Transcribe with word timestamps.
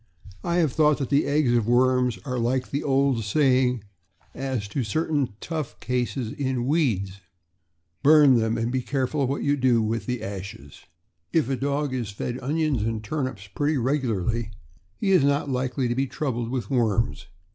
I 0.43 0.55
have 0.55 0.73
thought 0.73 0.97
that 0.97 1.09
the 1.11 1.27
eggs 1.27 1.53
of 1.53 1.67
worms 1.67 2.17
are 2.25 2.39
like 2.39 2.71
the 2.71 2.83
old 2.83 3.23
say 3.23 3.39
THE 3.39 3.67
OLD 3.67 3.73
ENGLISH 3.73 3.83
SHEEP 3.83 4.33
DOG. 4.33 4.33
525 4.33 4.51
ing 4.51 4.57
as 4.57 4.67
to 4.69 4.83
certain 4.83 5.35
tough 5.39 5.79
cases 5.79 6.31
in 6.31 6.65
weeds, 6.65 7.21
uburn 8.03 8.39
them, 8.39 8.57
and 8.57 8.71
be 8.71 8.81
careful 8.81 9.27
what 9.27 9.43
you 9.43 9.55
do 9.55 9.79
with 9.83 10.07
the 10.07 10.23
ashes." 10.23 10.85
If 11.31 11.51
a 11.51 11.55
dog 11.55 11.93
is 11.93 12.09
fed 12.09 12.39
onions 12.39 12.81
and 12.81 13.03
turnips 13.03 13.45
pretty 13.45 13.77
regularly, 13.77 14.49
he 14.97 15.11
is 15.11 15.23
not 15.23 15.51
likely 15.51 15.87
to 15.87 15.93
be 15.93 16.07
troubled 16.07 16.49
with 16.49 16.71
worms. 16.71 17.27